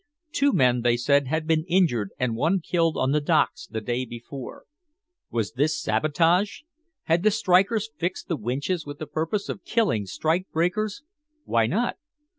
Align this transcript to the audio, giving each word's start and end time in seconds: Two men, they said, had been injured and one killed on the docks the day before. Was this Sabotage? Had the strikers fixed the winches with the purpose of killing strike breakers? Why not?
Two 0.31 0.51
men, 0.51 0.81
they 0.81 0.97
said, 0.97 1.27
had 1.27 1.45
been 1.45 1.63
injured 1.67 2.09
and 2.17 2.35
one 2.35 2.59
killed 2.59 2.97
on 2.97 3.11
the 3.11 3.21
docks 3.21 3.67
the 3.67 3.81
day 3.81 4.03
before. 4.03 4.65
Was 5.29 5.51
this 5.51 5.79
Sabotage? 5.79 6.61
Had 7.03 7.21
the 7.21 7.29
strikers 7.29 7.91
fixed 7.97 8.27
the 8.27 8.35
winches 8.35 8.83
with 8.83 8.97
the 8.97 9.05
purpose 9.05 9.47
of 9.47 9.63
killing 9.63 10.07
strike 10.07 10.47
breakers? 10.51 11.03
Why 11.45 11.67
not? 11.67 11.97